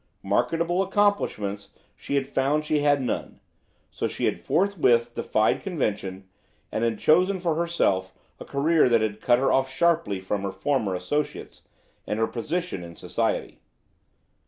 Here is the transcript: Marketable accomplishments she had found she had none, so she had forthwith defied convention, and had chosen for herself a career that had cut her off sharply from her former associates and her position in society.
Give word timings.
Marketable 0.23 0.81
accomplishments 0.81 1.69
she 1.95 2.15
had 2.15 2.25
found 2.25 2.65
she 2.65 2.79
had 2.79 3.03
none, 3.03 3.39
so 3.91 4.07
she 4.07 4.25
had 4.25 4.41
forthwith 4.41 5.13
defied 5.13 5.61
convention, 5.61 6.27
and 6.71 6.83
had 6.83 6.97
chosen 6.97 7.39
for 7.39 7.53
herself 7.53 8.11
a 8.39 8.43
career 8.45 8.89
that 8.89 9.01
had 9.01 9.21
cut 9.21 9.37
her 9.37 9.51
off 9.51 9.69
sharply 9.69 10.19
from 10.19 10.41
her 10.41 10.51
former 10.51 10.95
associates 10.95 11.61
and 12.07 12.17
her 12.17 12.25
position 12.25 12.83
in 12.83 12.95
society. 12.95 13.59